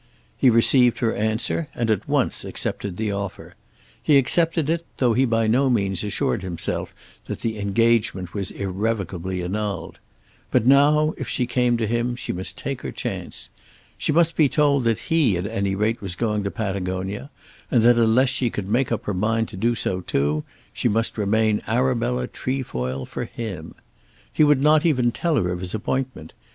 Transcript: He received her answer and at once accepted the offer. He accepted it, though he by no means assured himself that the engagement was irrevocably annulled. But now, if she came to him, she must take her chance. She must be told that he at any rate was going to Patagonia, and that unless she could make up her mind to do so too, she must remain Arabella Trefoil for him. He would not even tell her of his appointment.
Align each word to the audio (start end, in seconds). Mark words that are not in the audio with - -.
He 0.35 0.49
received 0.49 0.97
her 0.97 1.13
answer 1.13 1.67
and 1.75 1.91
at 1.91 2.09
once 2.09 2.43
accepted 2.43 2.97
the 2.97 3.11
offer. 3.11 3.53
He 4.01 4.17
accepted 4.17 4.67
it, 4.67 4.83
though 4.97 5.13
he 5.13 5.25
by 5.25 5.45
no 5.45 5.69
means 5.69 6.03
assured 6.03 6.41
himself 6.41 6.95
that 7.25 7.41
the 7.41 7.59
engagement 7.59 8.33
was 8.33 8.49
irrevocably 8.49 9.43
annulled. 9.43 9.99
But 10.49 10.65
now, 10.65 11.13
if 11.19 11.27
she 11.29 11.45
came 11.45 11.77
to 11.77 11.85
him, 11.85 12.15
she 12.15 12.33
must 12.33 12.57
take 12.57 12.81
her 12.81 12.91
chance. 12.91 13.51
She 13.95 14.11
must 14.11 14.35
be 14.35 14.49
told 14.49 14.85
that 14.85 14.97
he 15.13 15.37
at 15.37 15.45
any 15.45 15.75
rate 15.75 16.01
was 16.01 16.15
going 16.15 16.43
to 16.45 16.49
Patagonia, 16.49 17.29
and 17.69 17.83
that 17.83 17.97
unless 17.97 18.29
she 18.29 18.49
could 18.49 18.67
make 18.69 18.91
up 18.91 19.05
her 19.05 19.13
mind 19.13 19.49
to 19.49 19.55
do 19.55 19.75
so 19.75 20.01
too, 20.01 20.43
she 20.73 20.89
must 20.89 21.15
remain 21.15 21.61
Arabella 21.67 22.25
Trefoil 22.25 23.05
for 23.05 23.25
him. 23.25 23.75
He 24.33 24.43
would 24.43 24.63
not 24.63 24.83
even 24.83 25.11
tell 25.11 25.35
her 25.35 25.51
of 25.51 25.59
his 25.59 25.75
appointment. 25.75 26.33